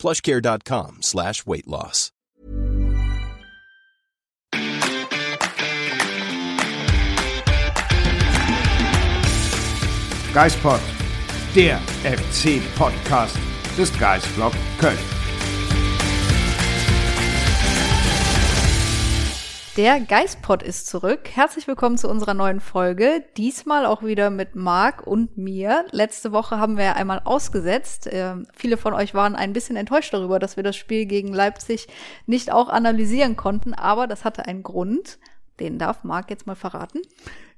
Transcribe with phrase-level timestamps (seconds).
[0.00, 2.10] plushcare.com slash weight loss.
[10.32, 10.80] Guys, Geispod,
[11.56, 13.36] der FC-Podcast
[13.76, 15.19] des Geistblog Köln.
[19.76, 21.28] Der Geistpod ist zurück.
[21.32, 23.24] Herzlich willkommen zu unserer neuen Folge.
[23.36, 25.84] Diesmal auch wieder mit Marc und mir.
[25.92, 28.08] Letzte Woche haben wir einmal ausgesetzt.
[28.08, 31.86] Äh, viele von euch waren ein bisschen enttäuscht darüber, dass wir das Spiel gegen Leipzig
[32.26, 35.20] nicht auch analysieren konnten, aber das hatte einen Grund.
[35.60, 37.00] Den darf Marc jetzt mal verraten.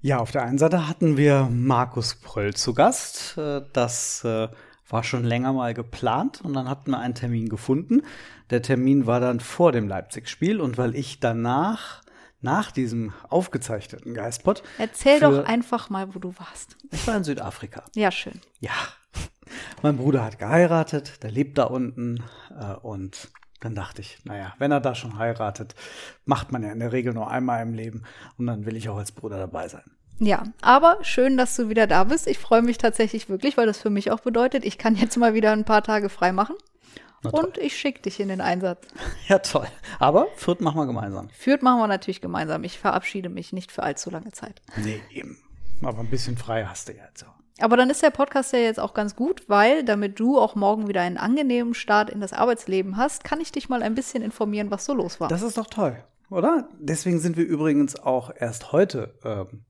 [0.03, 3.39] Ja, auf der einen Seite hatten wir Markus Pröll zu Gast.
[3.39, 4.48] Äh, das äh,
[4.92, 8.03] war schon länger mal geplant und dann hatten wir einen Termin gefunden.
[8.51, 12.02] Der Termin war dann vor dem Leipzig-Spiel und weil ich danach,
[12.43, 14.62] nach diesem aufgezeichneten Geistpot.
[14.79, 16.77] Erzähl doch einfach mal, wo du warst.
[16.91, 17.85] Ich war in Südafrika.
[17.95, 18.41] Ja, schön.
[18.61, 18.73] Ja.
[19.83, 22.23] Mein Bruder hat geheiratet, der lebt da unten
[22.59, 23.29] äh, und
[23.61, 25.75] dann dachte ich, naja, wenn er da schon heiratet,
[26.25, 28.03] macht man ja in der Regel nur einmal im Leben
[28.39, 29.85] und dann will ich auch als Bruder dabei sein.
[30.19, 32.27] Ja, aber schön, dass du wieder da bist.
[32.27, 35.35] Ich freue mich tatsächlich wirklich, weil das für mich auch bedeutet, ich kann jetzt mal
[35.35, 36.57] wieder ein paar Tage frei machen.
[37.31, 38.87] Und ich schicke dich in den Einsatz.
[39.28, 39.69] Ja, toll.
[39.98, 41.31] Aber Fürth machen wir gemeinsam.
[41.31, 42.64] Fürth machen wir natürlich gemeinsam.
[42.64, 44.61] Ich verabschiede mich nicht für allzu lange Zeit.
[44.77, 45.39] Nee, eben.
[45.83, 47.34] Aber ein bisschen frei hast du ja jetzt auch.
[47.61, 50.89] Aber dann ist der Podcast ja jetzt auch ganz gut, weil damit du auch morgen
[50.89, 54.70] wieder einen angenehmen Start in das Arbeitsleben hast, kann ich dich mal ein bisschen informieren,
[54.70, 55.29] was so los war.
[55.29, 56.69] Das ist doch toll, oder?
[56.79, 59.64] Deswegen sind wir übrigens auch erst heute ähm,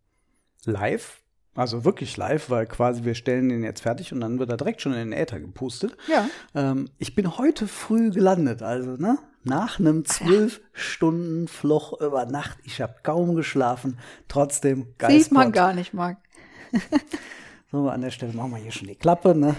[0.64, 1.21] live.
[1.54, 4.80] Also wirklich live, weil quasi wir stellen den jetzt fertig und dann wird er direkt
[4.80, 5.96] schon in den Äther gepustet.
[6.08, 6.26] Ja.
[6.54, 9.18] Ähm, ich bin heute früh gelandet, also ne?
[9.44, 12.58] Nach einem zwölf Stunden Floch über Nacht.
[12.62, 15.20] Ich habe kaum geschlafen, trotzdem geil.
[15.20, 16.18] Sieht man gar nicht, Marc.
[17.72, 19.56] So, an der Stelle machen wir hier schon die Klappe, ne?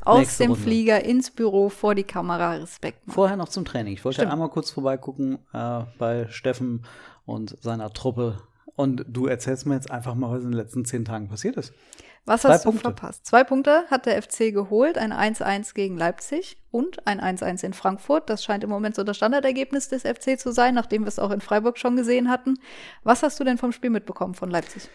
[0.00, 0.64] Aus Nächste dem Runde.
[0.64, 2.52] Flieger ins Büro vor die Kamera.
[2.52, 3.06] Respekt.
[3.06, 3.14] Marc.
[3.14, 3.92] Vorher noch zum Training.
[3.92, 4.32] Ich wollte Stimmt.
[4.32, 6.86] einmal kurz vorbeigucken äh, bei Steffen
[7.26, 8.38] und seiner Truppe.
[8.76, 11.72] Und du erzählst mir jetzt einfach mal, was in den letzten zehn Tagen passiert ist.
[12.26, 12.82] Was Zwei hast du Punkte.
[12.84, 13.26] verpasst?
[13.26, 18.30] Zwei Punkte hat der FC geholt, ein 1-1 gegen Leipzig und ein 1-1 in Frankfurt.
[18.30, 21.30] Das scheint im Moment so das Standardergebnis des FC zu sein, nachdem wir es auch
[21.30, 22.54] in Freiburg schon gesehen hatten.
[23.02, 24.88] Was hast du denn vom Spiel mitbekommen von Leipzig?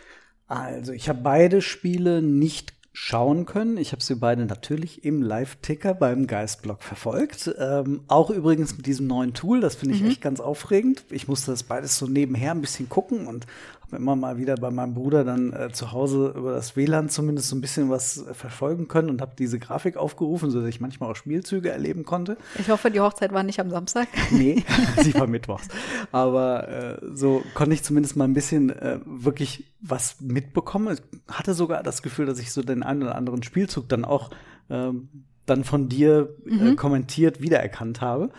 [0.48, 3.78] Also, ich habe beide Spiele nicht schauen können.
[3.78, 7.54] Ich habe sie beide natürlich im Live-Ticker beim Geistblog verfolgt.
[7.58, 11.06] Ähm, auch übrigens mit diesem neuen Tool, das finde ich echt ganz aufregend.
[11.10, 13.46] Ich musste das beides so nebenher ein bisschen gucken und
[13.94, 17.56] immer mal wieder bei meinem Bruder dann äh, zu Hause über das WLAN zumindest so
[17.56, 21.16] ein bisschen was äh, verfolgen können und habe diese Grafik aufgerufen, sodass ich manchmal auch
[21.16, 22.38] Spielzüge erleben konnte.
[22.58, 24.08] Ich hoffe, die Hochzeit war nicht am Samstag.
[24.32, 24.64] Nee,
[25.02, 25.68] sie war mittwochs.
[26.12, 30.96] Aber äh, so konnte ich zumindest mal ein bisschen äh, wirklich was mitbekommen.
[30.96, 34.30] Ich hatte sogar das Gefühl, dass ich so den einen oder anderen Spielzug dann auch
[34.70, 35.10] ähm,
[35.46, 38.30] dann von dir äh, kommentiert wiedererkannt habe.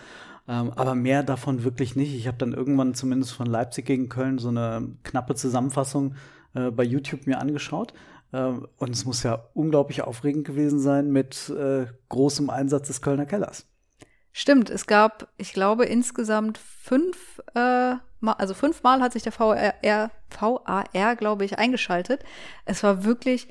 [0.48, 2.14] Ähm, aber mehr davon wirklich nicht.
[2.14, 6.14] Ich habe dann irgendwann zumindest von Leipzig gegen Köln so eine knappe Zusammenfassung
[6.54, 7.94] äh, bei YouTube mir angeschaut.
[8.32, 13.26] Ähm, und es muss ja unglaublich aufregend gewesen sein mit äh, großem Einsatz des Kölner
[13.26, 13.66] Kellers.
[14.32, 20.10] Stimmt, es gab, ich glaube, insgesamt fünf, äh, mal, also fünfmal hat sich der VAR,
[20.30, 22.22] VAR, glaube ich, eingeschaltet.
[22.64, 23.48] Es war wirklich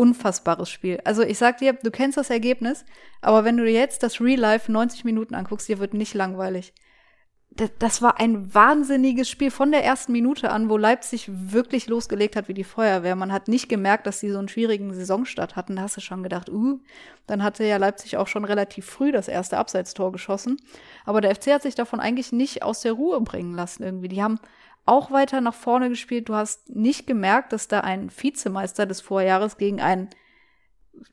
[0.00, 0.98] unfassbares Spiel.
[1.04, 2.86] Also ich sag dir, du kennst das Ergebnis,
[3.20, 6.72] aber wenn du jetzt das Real Life 90 Minuten anguckst, dir wird nicht langweilig.
[7.50, 12.34] Das, das war ein wahnsinniges Spiel von der ersten Minute an, wo Leipzig wirklich losgelegt
[12.34, 13.14] hat wie die Feuerwehr.
[13.14, 15.76] Man hat nicht gemerkt, dass die so einen schwierigen Saisonstart hatten.
[15.76, 16.78] Da hast du schon gedacht, uh,
[17.26, 20.56] dann hatte ja Leipzig auch schon relativ früh das erste Abseitstor geschossen.
[21.04, 24.08] Aber der FC hat sich davon eigentlich nicht aus der Ruhe bringen lassen irgendwie.
[24.08, 24.38] Die haben
[24.90, 26.28] auch weiter nach vorne gespielt.
[26.28, 30.10] Du hast nicht gemerkt, dass da ein Vizemeister des Vorjahres gegen einen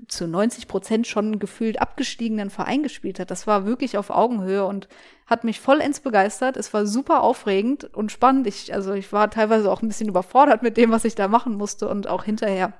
[0.08, 3.32] zu 90 Prozent schon gefühlt abgestiegenen Verein gespielt hat.
[3.32, 4.88] Das war wirklich auf Augenhöhe und
[5.28, 6.58] hat mich vollends begeistert.
[6.58, 8.48] Es war super aufregend und spannend.
[8.48, 11.56] Ich, also ich war teilweise auch ein bisschen überfordert mit dem, was ich da machen
[11.56, 12.74] musste und auch hinterher,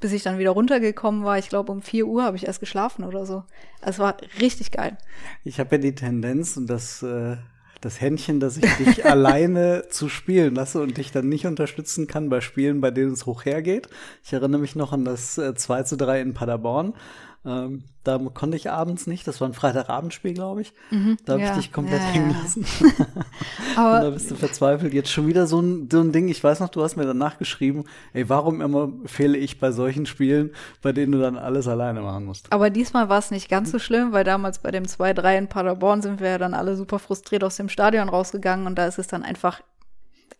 [0.00, 1.38] bis ich dann wieder runtergekommen war.
[1.38, 3.44] Ich glaube, um 4 Uhr habe ich erst geschlafen oder so.
[3.82, 4.96] Es war richtig geil.
[5.44, 7.36] Ich habe ja die Tendenz und das, äh,
[7.80, 12.28] das Händchen, dass ich dich alleine zu spielen lasse und dich dann nicht unterstützen kann
[12.28, 13.88] bei Spielen, bei denen es hoch hergeht.
[14.24, 16.94] Ich erinnere mich noch an das äh, 2 zu 3 in Paderborn,
[17.42, 20.74] Ähm, da konnte ich abends nicht, das war ein Freitagabendspiel, glaube ich.
[20.90, 22.66] Mhm, da habe ja, ich dich komplett ja, hängen lassen.
[23.76, 24.92] Aber Und da bist du verzweifelt.
[24.92, 26.28] Jetzt schon wieder so ein, so ein Ding.
[26.28, 30.04] Ich weiß noch, du hast mir danach geschrieben, ey, warum immer fehle ich bei solchen
[30.04, 30.50] Spielen,
[30.82, 32.52] bei denen du dann alles alleine machen musst?
[32.52, 36.02] Aber diesmal war es nicht ganz so schlimm, weil damals bei dem 2-3 in Paderborn
[36.02, 39.06] sind wir ja dann alle super frustriert aus dem Stadion rausgegangen und da ist es
[39.06, 39.62] dann einfach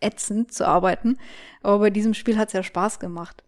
[0.01, 1.17] ätzend zu arbeiten.
[1.63, 3.43] Aber bei diesem Spiel hat es ja Spaß gemacht.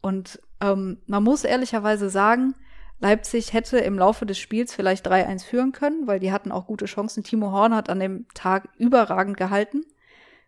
[0.00, 2.54] Und ähm, man muss ehrlicherweise sagen,
[3.00, 6.86] Leipzig hätte im Laufe des Spiels vielleicht 3-1 führen können, weil die hatten auch gute
[6.86, 7.24] Chancen.
[7.24, 9.84] Timo Horn hat an dem Tag überragend gehalten.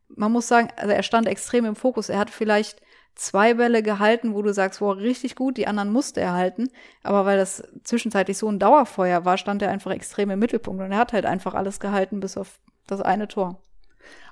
[0.08, 2.08] Man muss sagen, also er stand extrem im Fokus.
[2.08, 2.80] Er hat vielleicht
[3.16, 6.70] zwei Bälle gehalten, wo du sagst, wow, richtig gut, die anderen musste er halten.
[7.02, 10.82] Aber weil das zwischenzeitlich so ein Dauerfeuer war, stand er einfach extrem im Mittelpunkt.
[10.82, 13.60] Und er hat halt einfach alles gehalten, bis auf das eine Tor.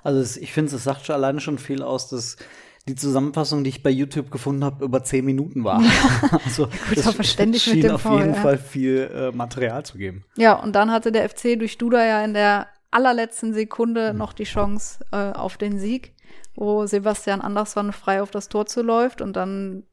[0.03, 2.37] Also ich finde, es sagt schon alleine schon viel aus, dass
[2.87, 5.81] die Zusammenfassung, die ich bei YouTube gefunden habe, über zehn Minuten war.
[6.45, 8.41] also gut, das aber ständig schien mit dem auf Foul, jeden ja.
[8.41, 10.23] Fall viel äh, Material zu geben.
[10.37, 14.43] Ja, und dann hatte der FC durch Duda ja in der allerletzten Sekunde noch die
[14.43, 16.13] Chance äh, auf den Sieg,
[16.53, 19.83] wo Sebastian Andersson frei auf das Tor zuläuft und dann,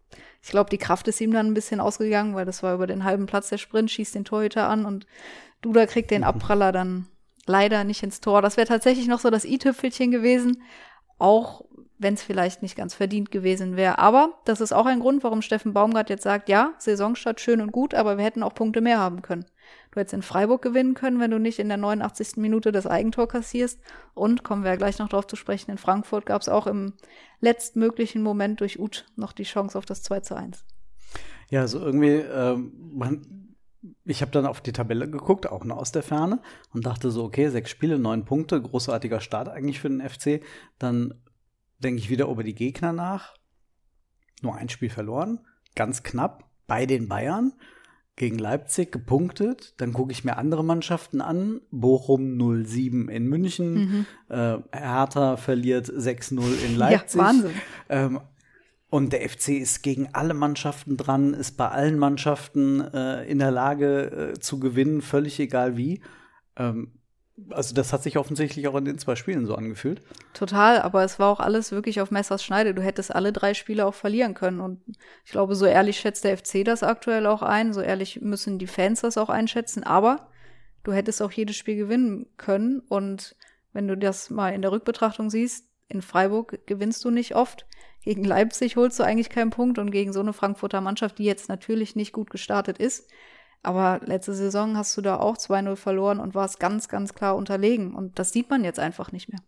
[0.42, 3.04] ich glaube, die Kraft ist ihm dann ein bisschen ausgegangen, weil das war über den
[3.04, 5.06] halben Platz der Sprint, schießt den Torhüter an und
[5.62, 7.06] Duda kriegt den Abpraller dann
[7.46, 8.42] leider nicht ins Tor.
[8.42, 10.62] Das wäre tatsächlich noch so das i-Tüpfelchen gewesen,
[11.18, 11.64] auch
[12.02, 13.98] wenn es vielleicht nicht ganz verdient gewesen wäre.
[13.98, 17.72] Aber das ist auch ein Grund, warum Steffen Baumgart jetzt sagt, ja, Saisonstart schön und
[17.72, 19.44] gut, aber wir hätten auch Punkte mehr haben können.
[19.90, 22.36] Du hättest in Freiburg gewinnen können, wenn du nicht in der 89.
[22.36, 23.80] Minute das Eigentor kassierst.
[24.14, 26.94] Und kommen wir ja gleich noch drauf zu sprechen, in Frankfurt gab es auch im
[27.40, 30.64] letztmöglichen Moment durch Uth noch die Chance auf das 2 zu 1.
[31.50, 33.56] Ja, also irgendwie, ähm, man,
[34.04, 36.40] ich habe dann auf die Tabelle geguckt, auch nur aus der Ferne,
[36.72, 40.40] und dachte so, okay, sechs Spiele, neun Punkte, großartiger Start eigentlich für den FC.
[40.78, 41.14] Dann
[41.82, 43.34] denke ich wieder über die Gegner nach.
[44.42, 45.40] Nur ein Spiel verloren,
[45.74, 47.52] ganz knapp bei den Bayern
[48.16, 49.74] gegen Leipzig gepunktet.
[49.78, 51.60] Dann gucke ich mir andere Mannschaften an.
[51.70, 54.06] Bochum 0-7 in München.
[54.28, 57.20] Äh, Hertha verliert 6-0 in Leipzig.
[57.20, 57.52] Ja, Wahnsinn.
[57.88, 58.20] Ähm,
[58.90, 63.50] und der FC ist gegen alle Mannschaften dran, ist bei allen Mannschaften äh, in der
[63.50, 66.02] Lage äh, zu gewinnen, völlig egal wie.
[66.56, 66.92] Ähm,
[67.50, 70.02] also das hat sich offensichtlich auch in den zwei Spielen so angefühlt.
[70.34, 72.74] Total, aber es war auch alles wirklich auf Messers Schneide.
[72.74, 74.60] Du hättest alle drei Spiele auch verlieren können.
[74.60, 74.80] Und
[75.24, 77.72] ich glaube, so ehrlich schätzt der FC das aktuell auch ein.
[77.72, 79.84] So ehrlich müssen die Fans das auch einschätzen.
[79.84, 80.30] Aber
[80.84, 82.80] du hättest auch jedes Spiel gewinnen können.
[82.80, 83.36] Und
[83.72, 87.66] wenn du das mal in der Rückbetrachtung siehst, in Freiburg gewinnst du nicht oft.
[88.02, 91.48] Gegen Leipzig holst du eigentlich keinen Punkt und gegen so eine Frankfurter Mannschaft, die jetzt
[91.48, 93.08] natürlich nicht gut gestartet ist.
[93.62, 97.94] Aber letzte Saison hast du da auch 2-0 verloren und warst ganz, ganz klar unterlegen.
[97.94, 99.40] Und das sieht man jetzt einfach nicht mehr.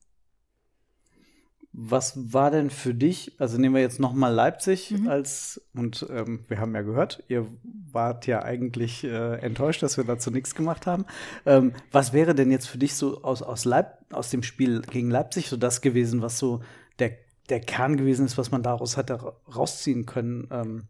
[1.77, 5.09] Was war denn für dich, also nehmen wir jetzt noch mal Leipzig Mhm.
[5.09, 7.49] als, und ähm, wir haben ja gehört, ihr
[7.91, 11.05] wart ja eigentlich äh, enttäuscht, dass wir dazu nichts gemacht haben.
[11.47, 15.11] Ähm, was wäre denn jetzt für dich so aus, aus, Leip aus dem Spiel gegen
[15.11, 16.61] Leipzig so das gewesen, was so
[17.01, 17.11] der,
[17.49, 20.47] der Kern gewesen ist, was man daraus hätte ra- rausziehen können?
[20.53, 20.85] Ähm,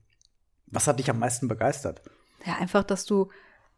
[0.66, 2.02] was hat dich am meisten begeistert?
[2.44, 3.28] Ja, einfach, dass du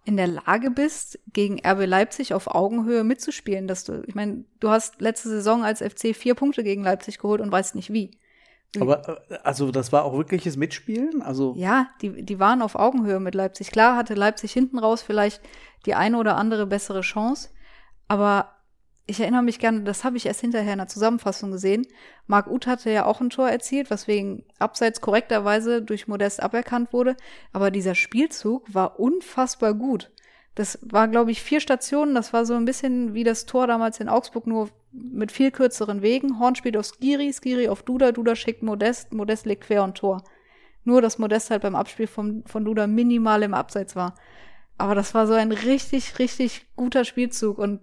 [0.05, 3.67] in der Lage bist, gegen RB Leipzig auf Augenhöhe mitzuspielen.
[3.67, 7.41] Dass du, ich meine, du hast letzte Saison als FC vier Punkte gegen Leipzig geholt
[7.41, 8.13] und weißt nicht wie.
[8.81, 11.23] Aber äh, also das war auch wirkliches Mitspielen?
[11.23, 13.71] Also Ja, die, die waren auf Augenhöhe mit Leipzig.
[13.71, 15.41] Klar hatte Leipzig hinten raus vielleicht
[15.87, 17.51] die eine oder andere bessere Chance,
[18.09, 18.56] aber
[19.07, 21.87] ich erinnere mich gerne, das habe ich erst hinterher in der Zusammenfassung gesehen.
[22.27, 26.93] Marc Uth hatte ja auch ein Tor erzielt, was wegen abseits korrekterweise durch Modest aberkannt
[26.93, 27.17] wurde.
[27.53, 30.11] Aber dieser Spielzug war unfassbar gut.
[30.57, 32.15] Das war, glaube ich, vier Stationen.
[32.15, 36.03] Das war so ein bisschen wie das Tor damals in Augsburg, nur mit viel kürzeren
[36.03, 36.41] Wegen.
[36.41, 40.25] Horn spielt auf Skiri, Skiri auf Duda, Duda schickt Modest, Modest legt quer und Tor.
[40.83, 44.15] Nur, dass Modest halt beim Abspiel von, von Duda minimal im Abseits war.
[44.79, 47.81] Aber das war so ein richtig, richtig guter Spielzug und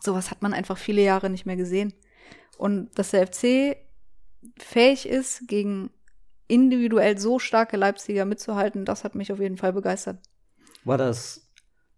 [0.00, 1.92] sowas hat man einfach viele Jahre nicht mehr gesehen.
[2.56, 3.76] Und dass der FC
[4.58, 5.90] fähig ist, gegen
[6.48, 10.18] individuell so starke Leipziger mitzuhalten, das hat mich auf jeden Fall begeistert.
[10.84, 11.48] War das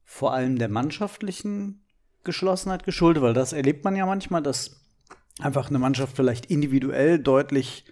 [0.05, 1.85] vor allem der mannschaftlichen
[2.25, 3.23] Geschlossenheit geschuldet?
[3.23, 4.81] Weil das erlebt man ja manchmal, dass
[5.41, 7.85] einfach eine Mannschaft vielleicht individuell deutlich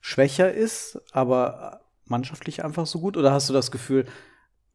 [0.00, 3.16] schwächer ist, aber mannschaftlich einfach so gut?
[3.16, 4.06] Oder hast du das Gefühl,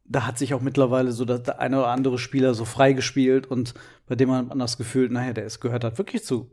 [0.08, 3.74] da hat sich auch mittlerweile so der, der eine oder andere Spieler so freigespielt und
[4.08, 6.52] bei dem man das Gefühl, naja, der ist, gehört halt wirklich zu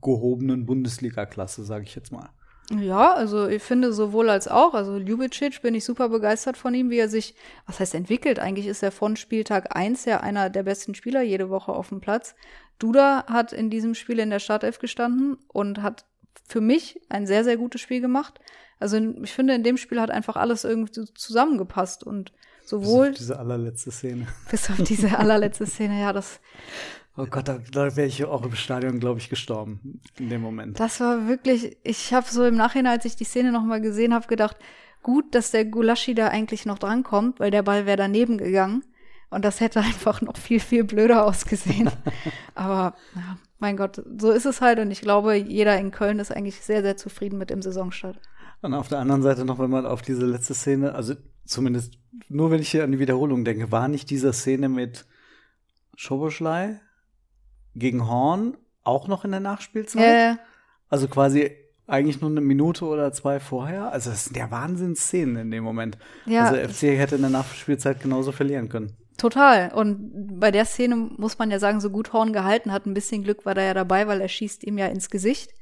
[0.00, 2.30] gehobenen Bundesliga-Klasse, sage ich jetzt mal.
[2.70, 4.72] Ja, also ich finde sowohl als auch.
[4.72, 7.34] Also Ljubicic bin ich super begeistert von ihm, wie er sich,
[7.66, 8.38] was heißt entwickelt?
[8.38, 12.00] Eigentlich ist er von Spieltag 1 ja einer der besten Spieler jede Woche auf dem
[12.00, 12.34] Platz.
[12.78, 16.06] Duda hat in diesem Spiel in der Startelf gestanden und hat
[16.46, 18.40] für mich ein sehr, sehr gutes Spiel gemacht.
[18.80, 22.32] Also ich finde, in dem Spiel hat einfach alles irgendwie zusammengepasst und
[22.64, 24.26] Sowohl Bis auf diese allerletzte Szene.
[24.50, 26.40] bis auf diese allerletzte Szene, ja, das,
[27.16, 30.80] Oh Gott, da, da wäre ich auch im Stadion, glaube ich, gestorben in dem Moment.
[30.80, 34.26] das war wirklich, ich habe so im Nachhinein, als ich die Szene nochmal gesehen habe,
[34.26, 34.56] gedacht,
[35.02, 38.82] gut, dass der Gulaschi da eigentlich noch drankommt, weil der Ball wäre daneben gegangen.
[39.30, 41.90] Und das hätte einfach noch viel, viel blöder ausgesehen.
[42.56, 44.80] Aber ja, mein Gott, so ist es halt.
[44.80, 48.18] Und ich glaube, jeder in Köln ist eigentlich sehr, sehr zufrieden mit dem Saisonstart.
[48.62, 51.14] Und auf der anderen Seite noch, wenn man auf diese letzte Szene, also
[51.44, 51.98] zumindest
[52.28, 55.04] nur wenn ich hier an die Wiederholung denke, war nicht diese Szene mit
[55.96, 56.80] Schoboschlei
[57.74, 60.02] gegen Horn auch noch in der Nachspielzeit?
[60.02, 60.38] Ja,
[60.88, 61.50] Also quasi
[61.86, 63.92] eigentlich nur eine Minute oder zwei vorher.
[63.92, 65.98] Also das sind ja Wahnsinnsszenen in dem Moment.
[66.26, 68.96] Ja, also FC hätte in der Nachspielzeit genauso verlieren können.
[69.16, 69.72] Total.
[69.72, 73.22] Und bei der Szene muss man ja sagen, so gut Horn gehalten hat, ein bisschen
[73.22, 75.52] Glück war da ja dabei, weil er schießt ihm ja ins Gesicht.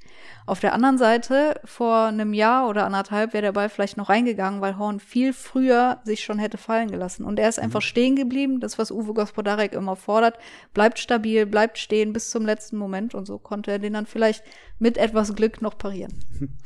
[0.47, 4.61] Auf der anderen Seite, vor einem Jahr oder anderthalb wäre der Ball vielleicht noch reingegangen,
[4.61, 7.25] weil Horn viel früher sich schon hätte fallen gelassen.
[7.25, 10.39] Und er ist einfach stehen geblieben, das, was Uwe Gospodarek immer fordert.
[10.75, 13.15] Bleibt stabil, bleibt stehen bis zum letzten Moment.
[13.15, 14.43] Und so konnte er den dann vielleicht
[14.79, 16.13] mit etwas Glück noch parieren.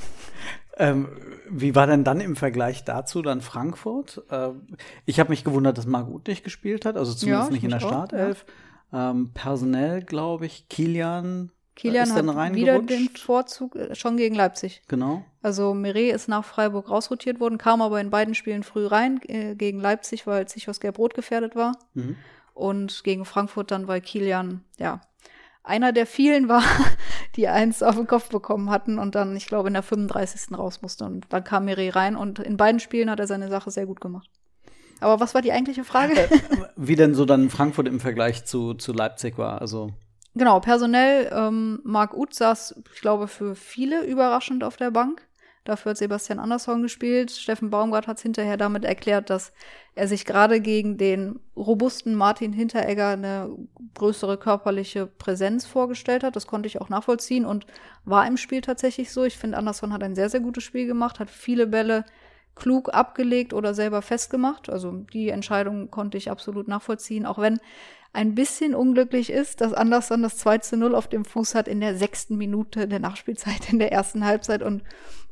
[0.78, 1.08] Ähm,
[1.48, 4.22] wie war denn dann im Vergleich dazu dann Frankfurt?
[4.30, 4.66] Ähm,
[5.06, 7.80] ich habe mich gewundert, dass Margut nicht gespielt hat, also zumindest Ja, nicht in der
[7.80, 8.44] Startelf.
[8.92, 14.82] Ähm, personell, glaube ich, Kilian, Kilian hat wieder den Vorzug äh, schon gegen Leipzig.
[14.88, 15.24] Genau.
[15.42, 19.54] Also Meret ist nach Freiburg rausrotiert worden, kam aber in beiden Spielen früh rein, äh,
[19.54, 21.76] gegen Leipzig, weil Zichos gelb-rot gefährdet war.
[21.92, 22.16] Mhm.
[22.54, 25.02] Und gegen Frankfurt dann, weil Kilian, ja,
[25.62, 26.62] einer der vielen war,
[27.36, 30.56] die eins auf den Kopf bekommen hatten und dann, ich glaube, in der 35.
[30.56, 31.04] raus musste.
[31.04, 34.00] Und dann kam Meret rein und in beiden Spielen hat er seine Sache sehr gut
[34.00, 34.30] gemacht.
[35.00, 36.14] Aber was war die eigentliche Frage?
[36.76, 39.60] Wie denn so dann Frankfurt im Vergleich zu, zu Leipzig war?
[39.60, 39.92] Also
[40.36, 45.26] Genau, personell, ähm, Marc Uth saß, ich glaube, für viele überraschend auf der Bank.
[45.64, 47.30] Dafür hat Sebastian Andersson gespielt.
[47.30, 49.54] Steffen Baumgart hat es hinterher damit erklärt, dass
[49.94, 53.48] er sich gerade gegen den robusten Martin Hinteregger eine
[53.94, 56.36] größere körperliche Präsenz vorgestellt hat.
[56.36, 57.66] Das konnte ich auch nachvollziehen und
[58.04, 59.24] war im Spiel tatsächlich so.
[59.24, 62.04] Ich finde, Andersson hat ein sehr, sehr gutes Spiel gemacht, hat viele Bälle
[62.56, 64.68] klug abgelegt oder selber festgemacht.
[64.68, 67.58] Also die Entscheidung konnte ich absolut nachvollziehen, auch wenn
[68.16, 71.80] ein bisschen unglücklich ist, dass Anderson das 2 zu 0 auf dem Fuß hat in
[71.80, 74.82] der sechsten Minute der Nachspielzeit in der ersten Halbzeit und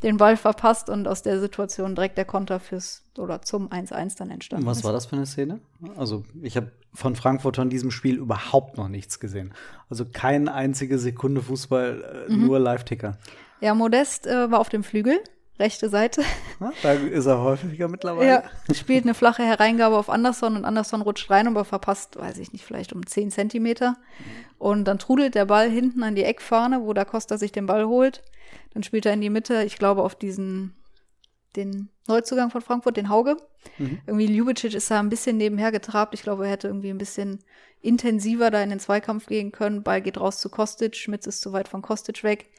[0.03, 4.31] den Ball verpasst und aus der Situation direkt der Konter fürs oder zum 1-1 dann
[4.31, 4.85] entstanden was ist.
[4.85, 5.61] war das für eine Szene?
[5.97, 9.55] Also ich habe von Frankfurt von diesem Spiel überhaupt noch nichts gesehen.
[9.88, 12.47] Also keine einzige Sekunde Fußball, äh, Mhm.
[12.47, 13.17] nur Live-Ticker.
[13.61, 15.19] Ja, Modest äh, war auf dem Flügel,
[15.58, 16.23] rechte Seite.
[16.61, 18.28] Ja, Da ist er häufiger mittlerweile.
[18.28, 22.52] Ja, spielt eine flache Hereingabe auf Anderson und Anderson rutscht rein, aber verpasst, weiß ich
[22.52, 23.96] nicht, vielleicht um 10 Zentimeter.
[24.58, 27.87] Und dann trudelt der Ball hinten an die Eckfahne, wo da Costa sich den Ball
[27.87, 28.23] holt.
[28.73, 30.75] Dann spielt er in die Mitte, ich glaube, auf diesen,
[31.56, 33.37] den Neuzugang von Frankfurt, den Hauge.
[34.06, 36.14] Irgendwie Ljubicic ist da ein bisschen nebenher getrabt.
[36.14, 37.38] Ich glaube, er hätte irgendwie ein bisschen
[37.80, 39.82] intensiver da in den Zweikampf gehen können.
[39.82, 40.96] Ball geht raus zu Kostic.
[40.96, 42.50] Schmitz ist zu weit von Kostic weg.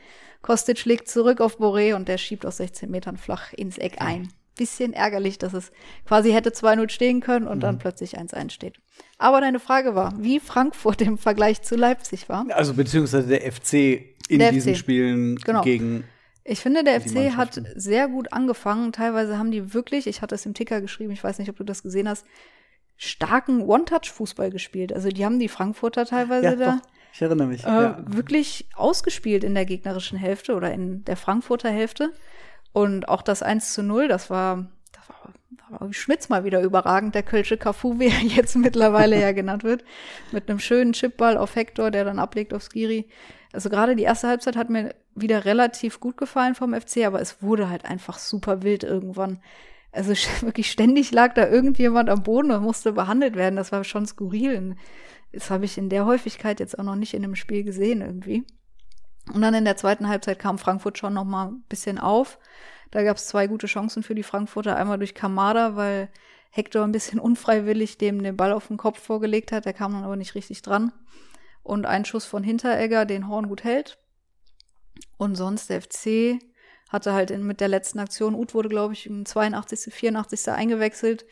[0.41, 4.29] Kostic legt zurück auf Boré und der schiebt aus 16 Metern flach ins Eck ein.
[4.57, 5.71] Bisschen ärgerlich, dass es
[6.05, 8.77] quasi hätte 2-0 stehen können und dann plötzlich 1-1 steht.
[9.17, 12.45] Aber deine Frage war, wie Frankfurt im Vergleich zu Leipzig war.
[12.51, 14.79] Also beziehungsweise der FC in Der diesen FC.
[14.79, 15.61] Spielen Genau.
[15.61, 16.05] gegen
[16.47, 18.91] Ich finde, der FC hat sehr gut angefangen.
[18.91, 21.63] Teilweise haben die wirklich, ich hatte es im Ticker geschrieben, ich weiß nicht, ob du
[21.63, 22.23] das gesehen hast,
[22.97, 24.93] starken One-Touch-Fußball gespielt.
[24.93, 27.63] Also die haben die Frankfurter teilweise ja, da doch, ich erinnere mich.
[27.63, 28.03] äh, ja.
[28.05, 32.11] wirklich ausgespielt in der gegnerischen Hälfte oder in der Frankfurter Hälfte.
[32.73, 34.69] Und auch das 1 zu 0, das war,
[35.91, 39.83] Schmitz mal wieder überragend, der Kölsche Cafu, wie er jetzt mittlerweile ja genannt wird,
[40.31, 43.09] mit einem schönen Chipball auf Hector, der dann ablegt auf Skiri.
[43.53, 47.41] Also gerade die erste Halbzeit hat mir wieder relativ gut gefallen vom FC, aber es
[47.41, 49.39] wurde halt einfach super wild irgendwann.
[49.91, 53.55] Also wirklich ständig lag da irgendjemand am Boden und musste behandelt werden.
[53.55, 54.75] Das war schon skurril.
[55.31, 58.45] Das habe ich in der Häufigkeit jetzt auch noch nicht in einem Spiel gesehen irgendwie.
[59.33, 62.37] Und dann in der zweiten Halbzeit kam Frankfurt schon noch mal ein bisschen auf.
[62.91, 64.75] Da gab es zwei gute Chancen für die Frankfurter.
[64.75, 66.09] Einmal durch Kamada, weil
[66.49, 69.65] Hector ein bisschen unfreiwillig dem den Ball auf den Kopf vorgelegt hat.
[69.65, 70.91] Der kam dann aber nicht richtig dran.
[71.63, 73.97] Und ein Schuss von Hinteregger, den Horn gut hält.
[75.17, 76.39] Und sonst der FC
[76.89, 80.49] hatte halt in, mit der letzten Aktion, Uth wurde, glaube ich, im 82., 84.
[80.49, 81.25] eingewechselt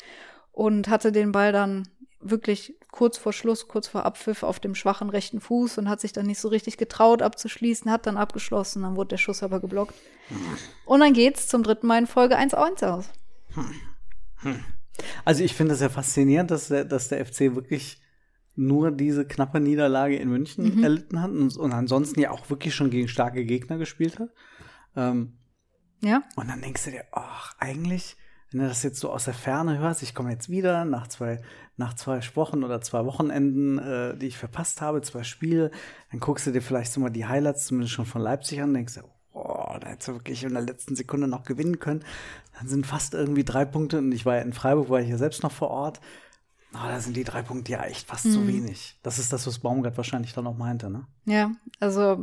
[0.52, 1.88] und hatte den Ball dann
[2.20, 6.14] wirklich kurz vor Schluss, kurz vor Abpfiff auf dem schwachen rechten Fuß und hat sich
[6.14, 9.96] dann nicht so richtig getraut abzuschließen, hat dann abgeschlossen, dann wurde der Schuss aber geblockt.
[10.86, 13.10] Und dann geht's zum dritten Mal in Folge 1-1 aus.
[15.26, 18.00] Also ich finde es ja faszinierend, dass der, dass der FC wirklich
[18.56, 20.84] nur diese knappe Niederlage in München Mhm.
[20.84, 24.30] erlitten hat und, und ansonsten ja auch wirklich schon gegen starke Gegner gespielt hat.
[24.96, 25.40] Ähm,
[26.02, 26.22] Ja?
[26.36, 28.16] und dann denkst du dir, ach, eigentlich
[28.54, 31.42] wenn du das jetzt so aus der Ferne hörst, ich komme jetzt wieder nach zwei,
[31.76, 35.72] nach zwei Wochen oder zwei Wochenenden, äh, die ich verpasst habe, zwei Spiele,
[36.12, 38.96] dann guckst du dir vielleicht so mal die Highlights zumindest schon von Leipzig an, denkst
[38.96, 39.02] du,
[39.34, 42.04] oh, da hättest du wirklich in der letzten Sekunde noch gewinnen können.
[42.58, 45.18] Dann sind fast irgendwie drei Punkte und ich war ja in Freiburg, war ich ja
[45.18, 46.00] selbst noch vor Ort.
[46.76, 49.00] Oh, da sind die drei Punkte ja echt fast zu wenig.
[49.04, 51.06] Das ist das, was Baumgart wahrscheinlich dann auch meinte, ne?
[51.26, 52.18] Ja, also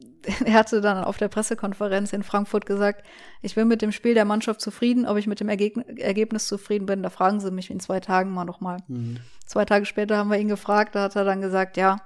[0.44, 3.04] er hatte dann auf der Pressekonferenz in Frankfurt gesagt,
[3.42, 6.86] ich bin mit dem Spiel der Mannschaft zufrieden, ob ich mit dem Ergeg Ergebnis zufrieden
[6.86, 8.78] bin, da fragen sie mich in zwei Tagen mal nochmal.
[8.88, 9.18] Mhm.
[9.46, 11.98] Zwei Tage später haben wir ihn gefragt, da hat er dann gesagt, ja,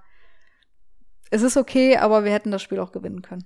[1.31, 3.45] es ist okay, aber wir hätten das Spiel auch gewinnen können.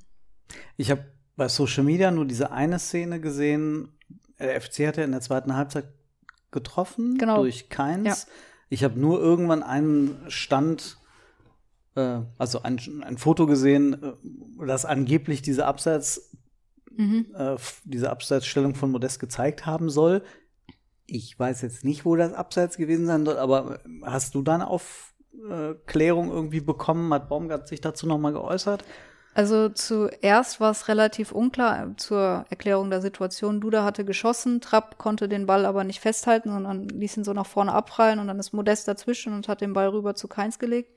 [0.76, 1.04] Ich habe
[1.36, 3.92] bei Social Media nur diese eine Szene gesehen,
[4.38, 5.86] der FC hat ja in der zweiten Halbzeit
[6.50, 7.38] getroffen Genau.
[7.38, 8.06] durch Keins.
[8.06, 8.32] Ja.
[8.68, 10.98] Ich habe nur irgendwann einen Stand,
[11.94, 16.30] äh, also ein, ein Foto gesehen, äh, das angeblich diese Abseits,
[16.94, 17.26] Mhm.
[17.34, 20.22] äh, diese Abseitsstellung von Modest gezeigt haben soll.
[21.06, 24.68] Ich weiß jetzt nicht, wo das Abseits gewesen sein soll, aber hast du da eine
[24.68, 27.12] Aufklärung irgendwie bekommen?
[27.14, 28.84] Hat Baumgart sich dazu nochmal geäußert?
[29.34, 33.62] Also zuerst war es relativ unklar zur Erklärung der Situation.
[33.62, 37.46] Duda hatte geschossen, Trapp konnte den Ball aber nicht festhalten, sondern ließ ihn so nach
[37.46, 40.90] vorne abprallen und dann ist Modest dazwischen und hat den Ball rüber zu Keins gelegt.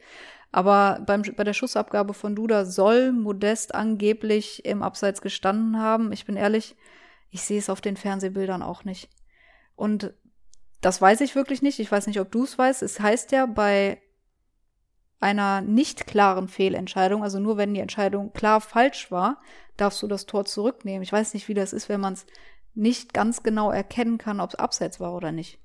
[0.56, 6.14] Aber beim, bei der Schussabgabe von Duda soll Modest angeblich im Abseits gestanden haben.
[6.14, 6.78] Ich bin ehrlich,
[7.30, 9.10] ich sehe es auf den Fernsehbildern auch nicht.
[9.76, 10.14] Und
[10.80, 11.80] das weiß ich wirklich nicht.
[11.80, 12.84] Ich weiß nicht, ob du es weißt.
[12.84, 14.02] Es heißt ja bei
[15.20, 19.42] einer nicht klaren Fehlentscheidung, also nur wenn die Entscheidung klar falsch war,
[19.76, 21.04] darfst du das Tor zurücknehmen.
[21.04, 22.26] Ich weiß nicht, wie das ist, wenn man es
[22.76, 25.60] nicht ganz genau erkennen kann, ob es abseits war oder nicht.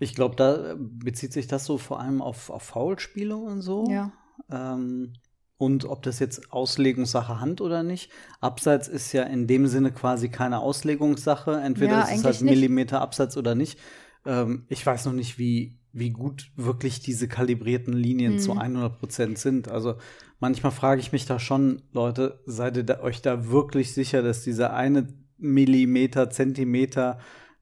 [0.00, 3.84] Ich glaube, da bezieht sich das so vor allem auf, auf Foulspiele und so.
[3.90, 4.12] Ja.
[4.50, 5.12] Ähm,
[5.56, 8.10] und ob das jetzt Auslegungssache Hand oder nicht.
[8.40, 11.60] Abseits ist ja in dem Sinne quasi keine Auslegungssache.
[11.60, 12.40] Entweder Ja, ist es halt.
[12.42, 13.78] Millimeter Abseits oder nicht.
[14.24, 18.38] Ähm, ich weiß noch nicht, wie, wie gut wirklich diese kalibrierten Linien Mhm.
[18.38, 19.68] zu 100 Prozent sind.
[19.68, 19.96] Also
[20.38, 24.44] manchmal frage ich mich da schon, Leute, seid ihr da, euch da wirklich sicher, dass
[24.44, 27.18] dieser eine Millimeter, Zentimeter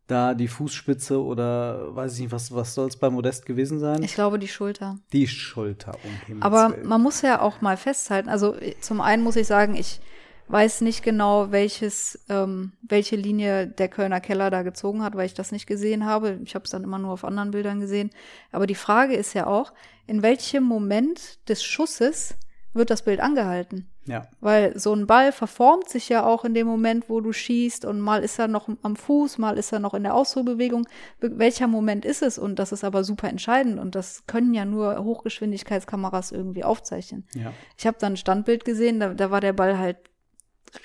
[0.06, 4.02] da die Fußspitze oder weiß ich nicht, was, was soll es bei Modest gewesen sein?
[4.02, 4.98] Ich glaube, die Schulter.
[5.12, 6.86] die Schulter, um Himmels Aber Willen.
[6.86, 10.00] man muss ja auch mal festhalten, also äh, zum einen muss ich sagen, ich
[10.48, 15.34] weiß nicht genau, welches, ähm, welche Linie der Kölner Keller da gezogen hat, weil ich
[15.34, 16.38] das nicht gesehen habe.
[16.44, 18.10] Ich habe es dann immer nur auf anderen Bildern gesehen.
[18.52, 19.72] Aber die Frage ist ja auch,
[20.06, 22.36] in welchem Moment des Schusses
[22.76, 23.88] wird das Bild angehalten?
[24.06, 24.28] Ja.
[24.40, 28.00] Weil so ein Ball verformt sich ja auch in dem Moment, wo du schießt und
[28.00, 30.86] mal ist er noch am Fuß, mal ist er noch in der Ausholbewegung.
[31.18, 32.38] Be- Welcher Moment ist es?
[32.38, 37.26] Und das ist aber super entscheidend und das können ja nur Hochgeschwindigkeitskameras irgendwie aufzeichnen.
[37.34, 37.52] Ja.
[37.76, 39.96] Ich habe dann ein Standbild gesehen, da, da war der Ball halt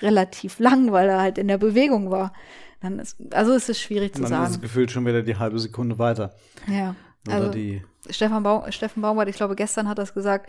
[0.00, 2.32] relativ lang, weil er halt in der Bewegung war.
[2.80, 4.62] Dann ist, also ist es schwierig zu Und dann ist es sagen.
[4.62, 6.34] gefühlt schon wieder die halbe Sekunde weiter.
[6.66, 6.94] Ja.
[7.26, 7.82] Oder Also, die.
[8.10, 10.48] Stefan, Bau Steffen Baumgart, ich glaube, gestern hat das gesagt,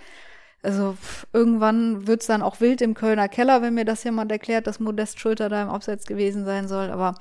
[0.64, 4.66] also pff, irgendwann wird's dann auch wild im Kölner Keller, wenn mir das jemand erklärt,
[4.66, 6.90] dass Modest Schulter da im Abseits gewesen sein soll.
[6.90, 7.16] Aber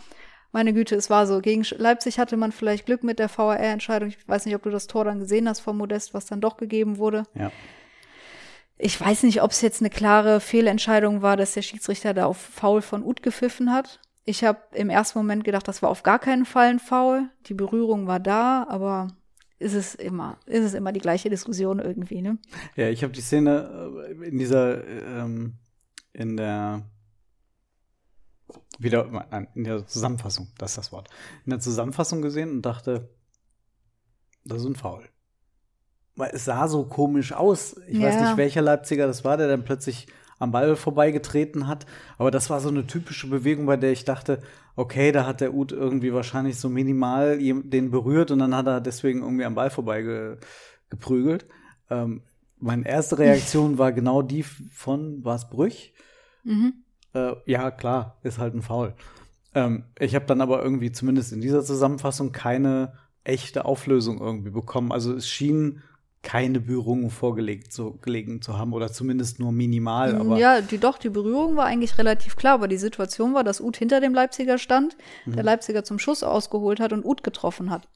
[0.52, 1.40] meine Güte, es war so.
[1.40, 4.08] Gegen Leipzig hatte man vielleicht Glück mit der VAR-Entscheidung.
[4.08, 6.56] Ich weiß nicht, ob du das Tor dann gesehen hast von Modest, was dann doch
[6.56, 7.24] gegeben wurde.
[7.34, 7.50] Ja.
[8.78, 12.36] Ich weiß nicht, ob es jetzt eine klare Fehlentscheidung war, dass der Schiedsrichter da auf
[12.36, 14.00] Foul von Uth gepfiffen hat.
[14.24, 17.28] Ich habe im ersten Moment gedacht, das war auf gar keinen Fall ein Foul.
[17.46, 19.08] Die Berührung war da, aber
[19.62, 22.38] ist es immer, ist es immer die gleiche Diskussion irgendwie, ne?
[22.76, 25.54] Ja, ich habe die Szene äh, in dieser, ähm,
[26.12, 26.82] in der,
[28.78, 31.08] wieder, nein, in der Zusammenfassung, das ist das Wort,
[31.44, 33.08] in der Zusammenfassung gesehen und dachte,
[34.44, 35.08] das ist ein Foul.
[36.16, 37.76] Weil es sah so komisch aus.
[37.88, 38.22] Ich weiß Ja.
[38.22, 40.08] nicht, welcher Leipziger das war, der dann plötzlich
[40.42, 41.86] am Ball vorbeigetreten hat.
[42.18, 44.42] Aber das war so eine typische Bewegung, bei der ich dachte,
[44.76, 48.80] okay, da hat der Ut irgendwie wahrscheinlich so minimal den berührt und dann hat er
[48.80, 50.36] deswegen irgendwie am Ball vorbei
[50.90, 51.46] geprügelt.
[51.90, 52.22] Ähm,
[52.58, 55.94] meine erste Reaktion war genau die von, war es Brüch?
[56.44, 56.74] Mhm.
[57.14, 58.94] Äh, ja, klar, ist halt ein Foul.
[59.54, 64.92] Ähm, ich habe dann aber irgendwie zumindest in dieser Zusammenfassung keine echte Auflösung irgendwie bekommen.
[64.92, 65.82] Also es schien
[66.22, 70.14] keine Berührung vorgelegt zu, gelegen zu haben oder zumindest nur minimal.
[70.14, 73.60] Aber ja, die doch, die Berührung war eigentlich relativ klar, aber die Situation war, dass
[73.60, 75.32] Uth hinter dem Leipziger stand, Mhm.
[75.34, 77.88] der Leipziger zum Schuss ausgeholt hat und Uth getroffen hat.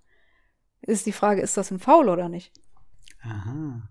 [0.82, 2.52] Ist die Frage, ist das ein Foul oder nicht?
[3.22, 3.88] aha.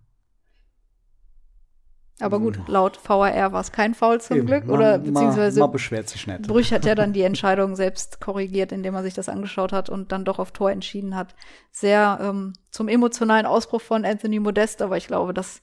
[2.22, 4.66] Aber gut, laut VAR war es kein Foul zum Eben, Glück.
[4.66, 6.44] man- Oder beziehungsweise Man beschwert sich nicht.
[6.44, 10.14] Brüch hat ja dann die Entscheidung selbst korrigiert, indem er sich das angeschaut hat und
[10.14, 11.36] dann doch auf Tor entschieden hat.
[11.72, 15.62] Sehr ähm, zum emotionalen Ausbruch von Anthony Modest, aber ich glaube, das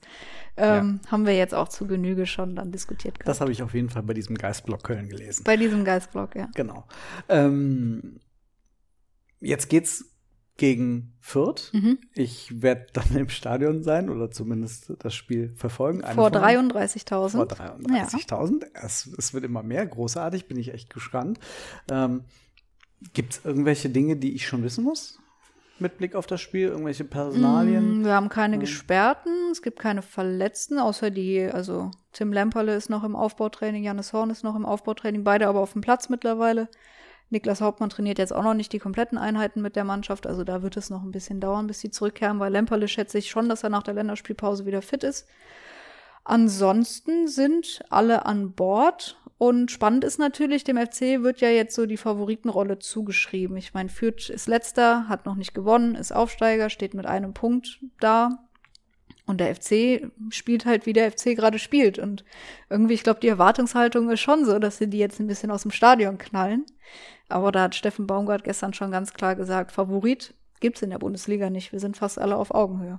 [0.58, 3.28] ähm, haben wir jetzt auch zu Genüge schon dann diskutiert gehabt.
[3.28, 5.44] Das habe ich auf jeden Fall bei diesem Geistblock Köln gelesen.
[5.44, 6.48] Bei diesem Geistblock, ja.
[6.54, 6.84] Genau.
[7.30, 8.20] Ähm,
[9.40, 10.04] jetzt geht's
[10.56, 11.70] gegen Fürth.
[11.72, 11.98] Mhm.
[12.14, 16.02] Ich werde dann im Stadion sein oder zumindest das Spiel verfolgen.
[16.04, 17.30] Eine Vor von- 33.000.
[17.30, 18.66] Vor 33.000.
[18.74, 19.86] Es, es wird immer mehr.
[19.86, 21.38] Großartig, bin ich echt gespannt.
[21.90, 22.24] Ähm,
[23.14, 25.18] Gibt es irgendwelche Dinge, die ich schon wissen muss?
[25.80, 26.68] Mit Blick auf das Spiel?
[26.68, 28.02] Irgendwelche Personalien?
[28.02, 32.90] Mm, Wir haben keine Gesperrten, es gibt keine Verletzten, außer die, also Tim Lemperle ist
[32.90, 36.68] noch im Aufbautraining, Janis Horn ist noch im Aufbautraining, beide aber auf dem Platz mittlerweile.
[37.32, 40.62] Niklas Hauptmann trainiert jetzt auch noch nicht die kompletten Einheiten mit der Mannschaft, also da
[40.62, 43.64] wird es noch ein bisschen dauern, bis sie zurückkehren, weil Lemperle schätze ich schon, dass
[43.64, 45.26] er nach der Länderspielpause wieder fit ist.
[46.24, 51.86] Ansonsten sind alle an Bord und spannend ist natürlich, dem FC wird ja jetzt so
[51.86, 53.56] die Favoritenrolle zugeschrieben.
[53.56, 57.80] Ich meine, Fürth ist letzter, hat noch nicht gewonnen, ist Aufsteiger, steht mit einem Punkt
[57.98, 58.44] da.
[59.24, 61.98] Und der FC spielt halt, wie der FC gerade spielt.
[61.98, 62.24] Und
[62.68, 65.62] irgendwie, ich glaube, die Erwartungshaltung ist schon so, dass sie die jetzt ein bisschen aus
[65.62, 66.66] dem Stadion knallen.
[67.28, 71.50] Aber da hat Steffen Baumgart gestern schon ganz klar gesagt, Favorit gibt's in der Bundesliga
[71.50, 71.72] nicht.
[71.72, 72.98] Wir sind fast alle auf Augenhöhe.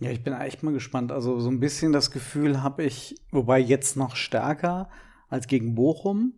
[0.00, 1.12] Ja, ich bin echt mal gespannt.
[1.12, 4.88] Also so ein bisschen das Gefühl habe ich, wobei jetzt noch stärker
[5.28, 6.34] als gegen Bochum.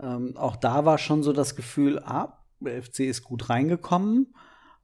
[0.00, 4.34] Ähm, auch da war schon so das Gefühl, ah, der FC ist gut reingekommen,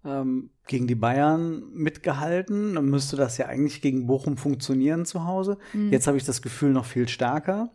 [0.05, 2.75] ähm, gegen die Bayern mitgehalten.
[2.75, 5.59] Dann müsste das ja eigentlich gegen Bochum funktionieren zu Hause.
[5.91, 7.71] Jetzt habe ich das Gefühl noch viel stärker.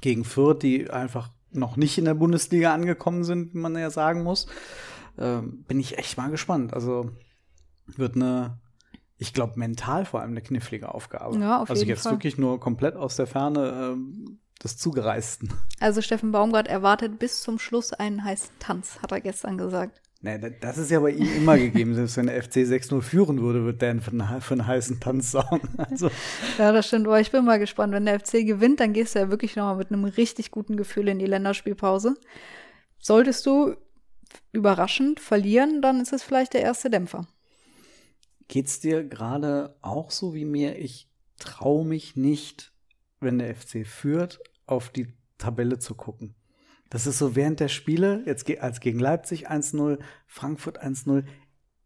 [0.00, 4.22] Gegen Fürth, die einfach noch nicht in der Bundesliga angekommen sind, wie man ja sagen
[4.22, 4.46] muss.
[5.18, 6.72] Ähm, bin ich echt mal gespannt.
[6.72, 7.10] Also
[7.86, 8.58] wird eine
[9.22, 11.38] ich glaube, mental vor allem eine knifflige Aufgabe.
[11.38, 12.12] Ja, auf also jeden jetzt Fall.
[12.12, 15.48] wirklich nur komplett aus der Ferne ähm, des Zugereisten.
[15.78, 20.00] Also Steffen Baumgart erwartet bis zum Schluss einen heißen Tanz, hat er gestern gesagt.
[20.22, 21.94] Da- das ist ja bei ihm immer gegeben.
[21.94, 25.32] Selbst wenn der FC 6-0 führen würde, wird der für einen, für einen heißen Tanz
[25.32, 25.68] sorgen.
[25.78, 26.10] Also,
[26.58, 27.06] Ja, das stimmt.
[27.08, 27.92] Aber ich bin mal gespannt.
[27.92, 31.08] Wenn der FC gewinnt, dann gehst du ja wirklich nochmal mit einem richtig guten Gefühl
[31.08, 32.14] in die Länderspielpause.
[33.00, 33.74] Solltest du
[34.52, 37.26] überraschend verlieren, dann ist es vielleicht der erste Dämpfer.
[38.48, 40.78] geht's dir gerade auch so wie mir?
[40.78, 41.08] Ich
[41.38, 42.72] traue mich nicht,
[43.20, 45.08] wenn der FC führt, auf die
[45.38, 46.34] Tabelle zu gucken.
[46.92, 51.24] Das ist so während der Spiele, jetzt als gegen Leipzig 1-0, Frankfurt 1-0,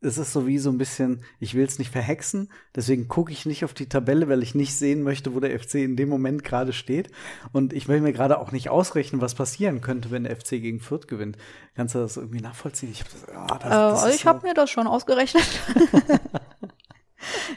[0.01, 3.47] es ist so wie so ein bisschen, ich will es nicht verhexen, deswegen gucke ich
[3.47, 6.43] nicht auf die Tabelle, weil ich nicht sehen möchte, wo der FC in dem Moment
[6.43, 7.13] gerade steht.
[7.53, 10.81] Und ich will mir gerade auch nicht ausrechnen, was passieren könnte, wenn der FC gegen
[10.81, 11.39] Fürth gewinnt.
[11.77, 12.91] Kannst du das irgendwie nachvollziehen?
[12.91, 15.45] Ich, hab das, ah, das, Äh, das also ich so- habe mir das schon ausgerechnet.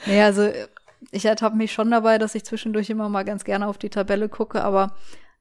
[0.05, 0.51] nee, also
[1.12, 4.29] ich ertappe mich schon dabei, dass ich zwischendurch immer mal ganz gerne auf die Tabelle
[4.29, 4.95] gucke, aber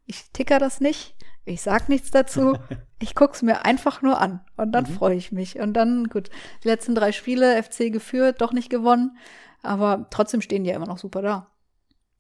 [0.07, 1.15] ich ticker das nicht.
[1.49, 2.57] Ich sag nichts dazu.
[3.01, 5.61] Ich guck's mir einfach nur an und dann freue ich mich.
[5.61, 6.31] Und dann, gut,
[6.65, 9.17] die letzten drei Spiele, FC geführt, doch nicht gewonnen.
[9.63, 11.53] Aber trotzdem stehen die ja immer noch super da.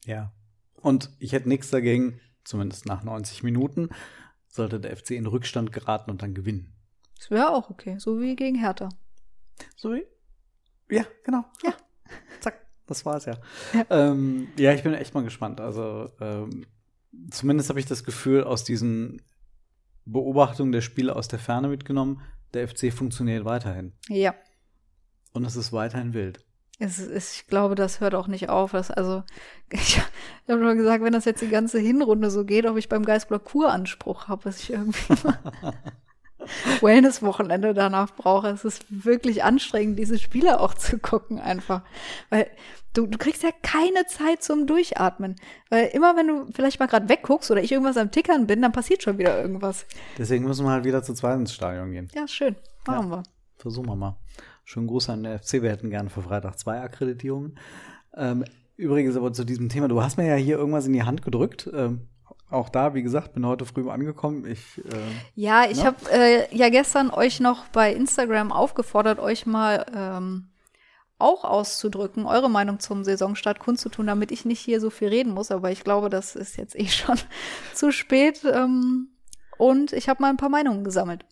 [0.05, 0.33] Ja.
[0.77, 3.88] Und ich hätte nichts dagegen, zumindest nach 90 Minuten,
[4.47, 6.73] sollte der FC in Rückstand geraten und dann gewinnen.
[7.17, 8.88] Das wäre auch okay, so wie gegen Hertha.
[9.75, 10.07] So wie?
[10.88, 11.45] Ja, genau.
[11.64, 11.75] Ja.
[12.38, 13.37] Zack, das war's ja.
[13.75, 13.85] Ja.
[13.91, 15.61] Ähm, ja, ich bin echt mal gespannt.
[15.61, 16.67] Also, ähm,
[17.31, 19.23] zumindest habe ich das Gefühl aus diesen
[20.05, 22.23] Beobachtungen der Spiele aus der Ferne mitgenommen,
[22.55, 23.92] der FC funktioniert weiterhin.
[24.09, 24.35] Ja.
[25.33, 26.44] Und es ist weiterhin wild.
[26.81, 28.73] Es ist, ich glaube, das hört auch nicht auf.
[28.73, 29.23] Das, also,
[29.71, 29.99] ich
[30.49, 33.44] habe schon gesagt, wenn das jetzt die ganze Hinrunde so geht, ob ich beim Geistblock
[33.44, 35.75] Kuranspruch habe, dass ich irgendwie mal
[36.81, 38.49] Wellness-Wochenende danach brauche.
[38.49, 41.83] Es ist wirklich anstrengend, diese Spiele auch zu gucken einfach.
[42.31, 42.51] Weil
[42.94, 45.37] du, du kriegst ja keine Zeit zum Durchatmen.
[45.70, 48.72] Weil immer, wenn du vielleicht mal gerade wegguckst oder ich irgendwas am Tickern bin, dann
[48.72, 49.87] passiert schon wieder irgendwas.
[50.16, 52.09] Deswegen müssen wir halt wieder zu zweit ins Stadion gehen.
[52.14, 52.57] Ja, schön.
[52.87, 53.22] Machen wir.
[53.59, 54.16] Versuchen wir mal.
[54.64, 55.55] Schönen Gruß an den FC.
[55.62, 57.59] Wir hätten gerne für Freitag zwei Akkreditierungen.
[58.16, 58.44] Ähm,
[58.77, 59.88] übrigens aber zu diesem Thema.
[59.88, 61.68] Du hast mir ja hier irgendwas in die Hand gedrückt.
[61.72, 62.09] Ähm,
[62.51, 64.46] auch da, wie gesagt, bin heute früh angekommen.
[64.46, 64.83] Ich, äh,
[65.35, 65.85] Ja, ich Ne?
[65.85, 70.48] habe äh, ja gestern euch noch bei Instagram aufgefordert, euch mal ähm,
[71.18, 75.50] auch auszudrücken, eure Meinung zum Saisonstart kundzutun, damit ich nicht hier so viel reden muss.
[75.50, 77.18] Aber ich glaube, das ist jetzt eh schon
[77.74, 78.44] zu spät.
[78.44, 79.09] Ähm,
[79.59, 81.24] und ich habe mal ein paar Meinungen gesammelt.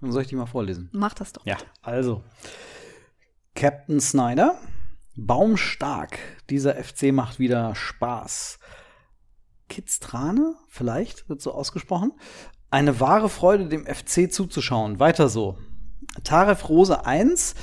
[0.00, 0.90] dann soll ich die mal vorlesen.
[0.92, 1.46] Mach das doch.
[1.46, 2.22] Ja, also.
[3.54, 4.58] Captain Snyder.
[5.16, 6.18] Baumstark.
[6.50, 8.58] Dieser FC macht wieder Spaß.
[9.68, 12.12] Kitztrane, vielleicht, wird so ausgesprochen.
[12.70, 15.00] Eine wahre Freude, dem FC zuzuschauen.
[15.00, 15.58] Weiter so.
[16.24, 17.54] Taref Rose 1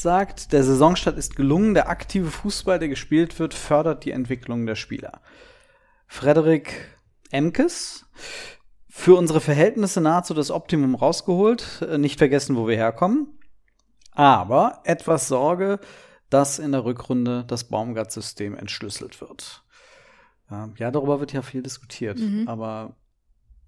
[0.00, 4.74] sagt, der Saisonstart ist gelungen, der aktive Fußball, der gespielt wird, fördert die Entwicklung der
[4.74, 5.20] Spieler.
[6.06, 6.98] Frederik
[7.30, 8.06] Emkes,
[8.88, 13.38] für unsere Verhältnisse nahezu das Optimum rausgeholt, äh, nicht vergessen, wo wir herkommen.
[14.12, 15.78] Aber etwas Sorge,
[16.30, 19.62] dass in der Rückrunde das Baumgart-System entschlüsselt wird.
[20.50, 22.96] Ja, ja, darüber wird ja viel diskutiert, aber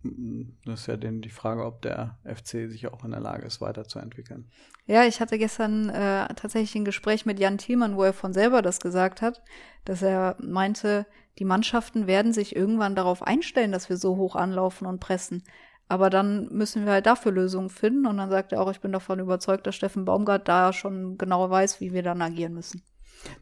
[0.02, 3.60] das ist ja dann die Frage, ob der FC sich auch in der Lage ist,
[3.60, 4.50] weiterzuentwickeln.
[4.86, 8.62] Ja, ich hatte gestern äh, tatsächlich ein Gespräch mit Jan Thielmann, wo er von selber
[8.62, 9.42] das gesagt hat,
[9.84, 11.06] dass er meinte,
[11.38, 15.42] die Mannschaften werden sich irgendwann darauf einstellen, dass wir so hoch anlaufen und pressen.
[15.88, 18.06] Aber dann müssen wir halt dafür Lösungen finden.
[18.06, 21.50] Und dann sagt er auch, ich bin davon überzeugt, dass Steffen Baumgart da schon genau
[21.50, 22.82] weiß, wie wir dann agieren müssen.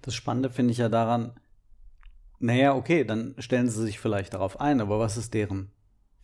[0.02, 1.32] Das Spannende finde ich ja daran,
[2.40, 5.70] naja, okay, dann stellen sie sich vielleicht darauf ein, aber was ist deren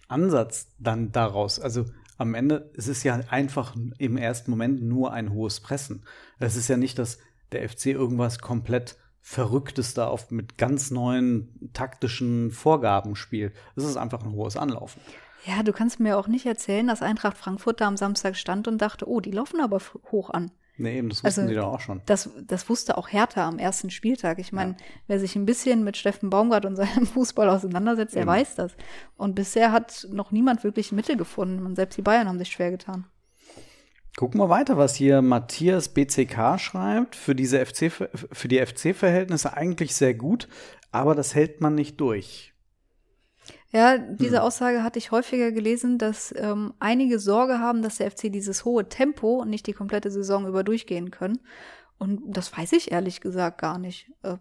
[0.08, 1.60] Ansatz dann daraus?
[1.60, 1.86] Also
[2.16, 6.04] am Ende es ist es ja einfach im ersten Moment nur ein hohes Pressen.
[6.38, 7.18] Es ist ja nicht, dass
[7.52, 13.54] der FC irgendwas komplett Verrücktes da auf mit ganz neuen taktischen Vorgaben spielt.
[13.74, 15.00] Es ist einfach ein hohes Anlaufen.
[15.46, 18.78] Ja, du kannst mir auch nicht erzählen, dass Eintracht Frankfurt da am Samstag stand und
[18.78, 20.50] dachte, oh, die laufen aber hoch an.
[20.76, 22.02] Nee, eben, das wussten also, die doch auch schon.
[22.06, 24.40] Das, das wusste auch Hertha am ersten Spieltag.
[24.40, 24.76] Ich meine, ja.
[25.06, 28.72] wer sich ein bisschen mit Steffen Baumgart und seinem Fußball auseinandersetzt, der weiß das.
[29.16, 31.64] Und bisher hat noch niemand wirklich Mittel gefunden.
[31.64, 33.06] Und selbst die Bayern haben sich schwer getan.
[34.16, 37.16] Gucken wir weiter, was hier Matthias BCK schreibt.
[37.16, 40.48] Für diese FC, für die FC-Verhältnisse eigentlich sehr gut,
[40.92, 42.53] aber das hält man nicht durch.
[43.74, 44.42] Ja, diese hm.
[44.44, 48.88] Aussage hatte ich häufiger gelesen, dass ähm, einige Sorge haben, dass der FC dieses hohe
[48.88, 51.40] Tempo nicht die komplette Saison über durchgehen können.
[51.98, 54.12] Und das weiß ich ehrlich gesagt gar nicht.
[54.22, 54.36] Äh,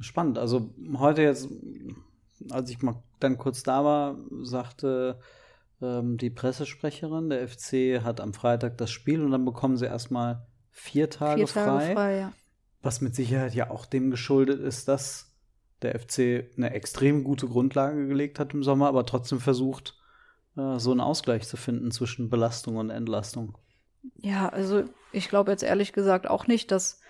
[0.00, 0.36] Spannend.
[0.36, 1.48] Also heute jetzt,
[2.50, 5.20] als ich mal dann kurz da war, sagte
[5.80, 10.44] ähm, die Pressesprecherin, der FC hat am Freitag das Spiel und dann bekommen sie erstmal
[10.72, 11.94] vier Tage, vier Tage frei.
[11.94, 12.32] frei ja.
[12.82, 15.25] Was mit Sicherheit ja auch dem geschuldet ist, dass
[15.82, 19.94] der FC eine extrem gute Grundlage gelegt hat im Sommer, aber trotzdem versucht,
[20.56, 23.58] äh, so einen Ausgleich zu finden zwischen Belastung und Entlastung.
[24.16, 27.00] Ja, also ich glaube jetzt ehrlich gesagt auch nicht, dass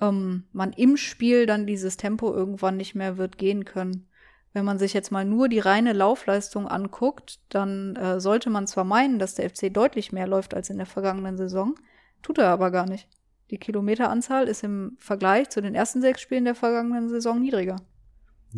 [0.00, 4.08] ähm, man im Spiel dann dieses Tempo irgendwann nicht mehr wird gehen können.
[4.52, 8.84] Wenn man sich jetzt mal nur die reine Laufleistung anguckt, dann äh, sollte man zwar
[8.84, 11.74] meinen, dass der FC deutlich mehr läuft als in der vergangenen Saison,
[12.22, 13.08] tut er aber gar nicht.
[13.50, 17.76] Die Kilometeranzahl ist im Vergleich zu den ersten sechs Spielen der vergangenen Saison niedriger.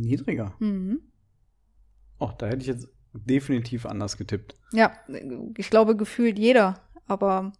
[0.00, 0.54] Niedriger.
[0.58, 1.00] Mhm.
[2.18, 4.54] Oh, da hätte ich jetzt definitiv anders getippt.
[4.72, 4.92] Ja,
[5.56, 6.80] ich glaube gefühlt jeder.
[7.06, 7.52] Aber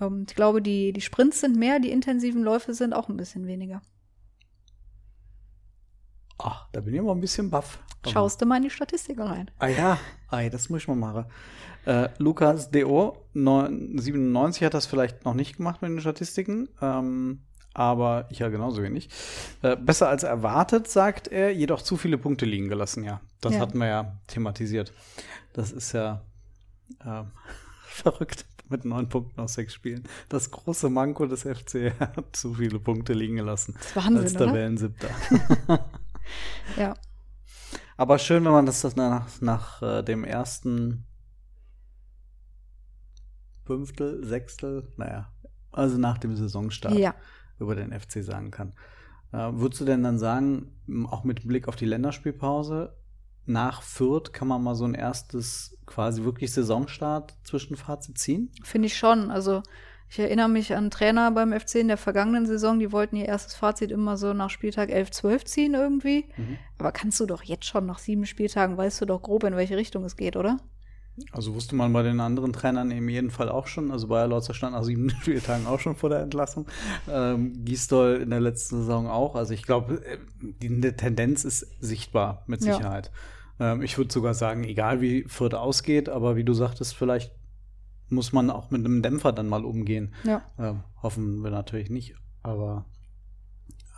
[0.00, 3.46] ähm, ich glaube, die, die Sprints sind mehr, die intensiven Läufe sind auch ein bisschen
[3.46, 3.82] weniger.
[6.38, 7.78] Ach, da bin ich aber ein bisschen baff.
[8.06, 9.50] Schaust du mal in die Statistiken rein?
[9.58, 9.98] Ah ja,
[10.34, 11.26] Ei, das muss ich mal machen.
[11.86, 16.68] Äh, Lukas DO 97 hat das vielleicht noch nicht gemacht mit den Statistiken.
[16.82, 17.42] Ähm,
[17.74, 19.10] aber ich ja genauso wenig.
[19.62, 23.20] Äh, besser als erwartet, sagt er, jedoch zu viele Punkte liegen gelassen, ja.
[23.40, 23.60] Das ja.
[23.60, 24.92] hatten wir ja thematisiert.
[25.52, 26.22] Das ist ja
[27.00, 27.24] äh,
[27.86, 30.04] verrückt mit neun Punkten aus sechs Spielen.
[30.28, 33.74] Das große Manko des FC hat zu viele Punkte liegen gelassen.
[33.74, 35.08] Das ist Wahnsinn, als Tabellensiebter.
[36.78, 36.94] ja.
[37.96, 41.06] Aber schön, wenn man das, nach, nach äh, dem ersten
[43.64, 45.32] Fünftel, Sechstel, naja,
[45.70, 46.94] also nach dem Saisonstart.
[46.94, 47.14] Ja
[47.58, 48.72] über den FC sagen kann.
[49.32, 50.72] Äh, würdest du denn dann sagen,
[51.10, 52.96] auch mit Blick auf die Länderspielpause,
[53.46, 58.50] nach Fürth kann man mal so ein erstes quasi wirklich Saisonstart Zwischenfazit ziehen?
[58.62, 59.30] Finde ich schon.
[59.30, 59.62] Also
[60.08, 63.54] ich erinnere mich an Trainer beim FC in der vergangenen Saison, die wollten ihr erstes
[63.54, 66.26] Fazit immer so nach Spieltag 11, 12 ziehen irgendwie.
[66.36, 66.58] Mhm.
[66.78, 69.76] Aber kannst du doch jetzt schon nach sieben Spieltagen, weißt du doch grob, in welche
[69.76, 70.58] Richtung es geht, oder?
[71.30, 73.92] Also wusste man bei den anderen Trainern im jeden Fall auch schon.
[73.92, 76.66] Also Bayer Lorzer stand nach sieben Spieltagen auch schon vor der Entlassung.
[77.08, 79.36] Ähm, Gisdol in der letzten Saison auch.
[79.36, 83.12] Also ich glaube, äh, die, die Tendenz ist sichtbar, mit Sicherheit.
[83.58, 83.72] Ja.
[83.72, 87.32] Ähm, ich würde sogar sagen, egal wie Fürth ausgeht, aber wie du sagtest, vielleicht
[88.08, 90.14] muss man auch mit einem Dämpfer dann mal umgehen.
[90.24, 90.42] Ja.
[90.58, 92.86] Ähm, hoffen wir natürlich nicht, aber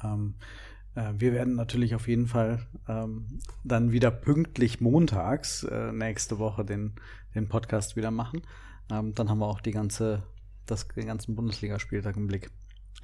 [0.04, 0.65] ähm, äh,
[0.96, 6.94] wir werden natürlich auf jeden Fall ähm, dann wieder pünktlich montags äh, nächste Woche den,
[7.34, 8.42] den Podcast wieder machen.
[8.90, 10.22] Ähm, dann haben wir auch die ganze,
[10.64, 12.50] das, den ganzen Bundesligaspieltag im Blick.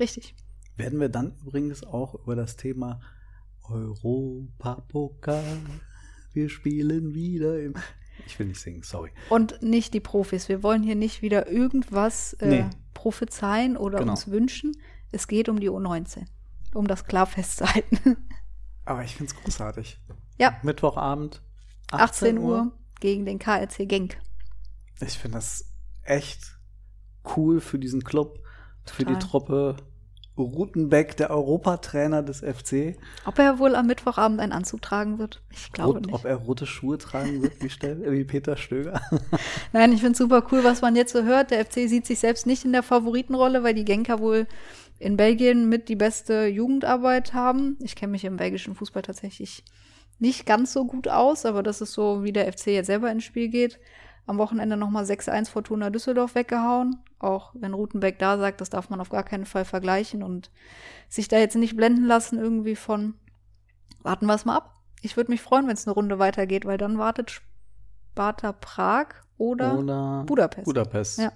[0.00, 0.35] Richtig.
[0.76, 3.00] Werden wir dann übrigens auch über das Thema
[3.64, 5.44] Europapokal.
[6.33, 7.74] Wir spielen wieder im.
[8.26, 9.11] Ich will nicht singen, sorry.
[9.28, 10.48] Und nicht die Profis.
[10.48, 12.64] Wir wollen hier nicht wieder irgendwas äh, nee.
[12.94, 14.12] prophezeien oder genau.
[14.12, 14.72] uns wünschen.
[15.11, 16.24] Es geht um die U19
[16.74, 18.16] um das klar festzuhalten.
[18.85, 20.00] Aber ich finde es großartig.
[20.38, 20.56] Ja.
[20.62, 21.42] Mittwochabend,
[21.90, 22.44] 18, 18 Uhr.
[22.44, 24.18] Uhr gegen den KRC Genk.
[25.00, 25.64] Ich finde das
[26.02, 26.58] echt
[27.37, 28.38] cool für diesen Club,
[28.85, 28.94] Total.
[28.94, 29.76] für die Truppe.
[30.38, 32.96] Rutenbeck, der Europatrainer des FC.
[33.26, 35.42] Ob er wohl am Mittwochabend einen Anzug tragen wird?
[35.50, 36.14] Ich glaube Rot, nicht.
[36.14, 39.00] Ob er rote Schuhe tragen wird, wie, Stell, wie Peter Stöger?
[39.72, 41.50] Nein, ich finde super cool, was man jetzt so hört.
[41.50, 44.46] Der FC sieht sich selbst nicht in der Favoritenrolle, weil die Genker wohl
[45.02, 47.76] in Belgien mit die beste Jugendarbeit haben.
[47.80, 49.64] Ich kenne mich im belgischen Fußball tatsächlich
[50.20, 53.24] nicht ganz so gut aus, aber das ist so, wie der FC jetzt selber ins
[53.24, 53.80] Spiel geht.
[54.26, 57.00] Am Wochenende nochmal 6-1 Fortuna Düsseldorf weggehauen.
[57.18, 60.52] Auch wenn Rutenbeck da sagt, das darf man auf gar keinen Fall vergleichen und
[61.08, 63.14] sich da jetzt nicht blenden lassen irgendwie von,
[64.02, 64.74] warten wir es mal ab.
[65.00, 67.42] Ich würde mich freuen, wenn es eine Runde weitergeht, weil dann wartet
[68.12, 70.64] Sparta Prag oder, Oder Budapest.
[70.64, 71.18] Budapest.
[71.18, 71.32] Ja.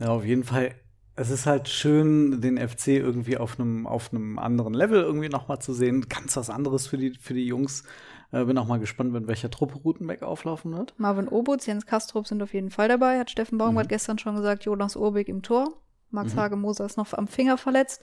[0.00, 0.74] ja, auf jeden Fall.
[1.16, 5.48] Es ist halt schön, den FC irgendwie auf einem auf einem anderen Level irgendwie noch
[5.48, 6.06] mal zu sehen.
[6.08, 7.84] Ganz was anderes für die für die Jungs.
[8.32, 10.94] Äh, bin auch mal gespannt, mit welcher Truppe Rutenbeck auflaufen wird.
[10.98, 13.90] Marvin Obutz, Jens Kastrop sind auf jeden Fall dabei, hat Steffen Baumgart Mhm.
[13.90, 15.72] gestern schon gesagt, Jonas Urbig im Tor.
[16.10, 18.00] Max Hagemoser ist noch am Finger verletzt.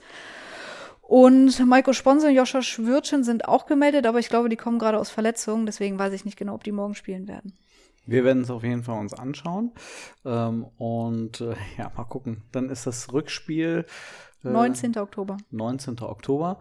[1.02, 4.98] Und Maiko Sponse und Joscha Schwürtchen sind auch gemeldet, aber ich glaube, die kommen gerade
[4.98, 7.52] aus Verletzungen, deswegen weiß ich nicht genau, ob die morgen spielen werden.
[8.06, 9.72] Wir werden es auf jeden Fall uns anschauen.
[10.24, 12.42] Ähm, und äh, ja, mal gucken.
[12.52, 13.86] Dann ist das Rückspiel
[14.44, 14.96] äh, 19.
[14.98, 15.36] Oktober.
[15.50, 16.00] 19.
[16.00, 16.58] Oktober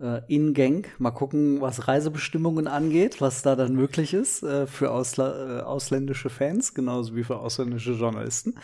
[0.00, 0.88] äh, in Genk.
[0.98, 6.30] Mal gucken, was Reisebestimmungen angeht, was da dann möglich ist äh, für Ausla äh, ausländische
[6.30, 8.54] Fans, genauso wie für ausländische Journalisten.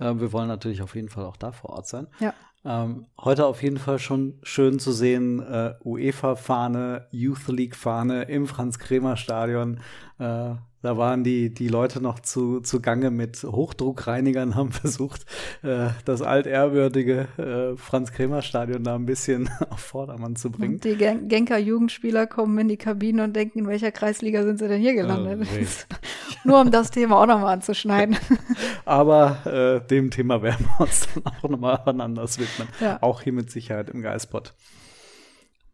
[0.00, 2.06] Äh, wir wollen natürlich auf jeden Fall auch da vor Ort sein.
[2.20, 2.34] Ja.
[2.66, 9.78] Ähm, heute auf jeden Fall schon schön zu sehen, äh, UEFA-Fahne, Youth League-Fahne im Franz-Kremer-Stadion.
[10.18, 15.26] Äh, da waren die, die Leute noch zu, zu Gange mit Hochdruckreinigern, haben versucht,
[15.62, 20.74] äh, das altehrwürdige äh, Franz-Kremer-Stadion da ein bisschen auf Vordermann zu bringen.
[20.74, 24.58] Und die Gen Genker Jugendspieler kommen in die Kabine und denken, in welcher Kreisliga sind
[24.58, 25.46] sie denn hier gelandet?
[25.48, 25.94] Oh.
[26.46, 28.16] Nur um das Thema auch nochmal anzuschneiden.
[28.84, 32.68] Aber äh, dem Thema werden wir uns dann auch nochmal anders widmen.
[32.80, 32.98] Ja.
[33.02, 34.54] Auch hier mit Sicherheit im Geistpot.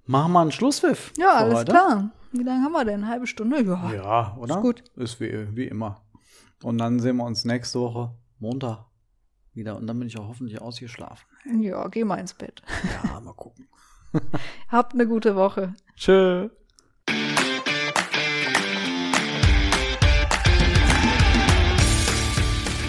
[0.06, 1.12] Machen wir einen Schlusspfiff.
[1.16, 1.72] Ja, alles heute.
[1.72, 2.10] klar.
[2.32, 3.02] Wie lange haben wir denn?
[3.02, 3.62] Eine halbe Stunde?
[3.62, 3.92] Ja.
[3.92, 4.56] Ja, oder?
[4.56, 4.84] Ist gut.
[4.96, 6.00] Ist wie, wie immer.
[6.62, 8.86] Und dann sehen wir uns nächste Woche Montag
[9.52, 9.76] wieder.
[9.76, 11.26] Und dann bin ich auch hoffentlich ausgeschlafen.
[11.60, 12.62] Ja, geh mal ins Bett.
[13.04, 13.68] Ja, mal gucken.
[14.68, 15.74] Habt eine gute Woche.
[15.96, 16.48] Tschö.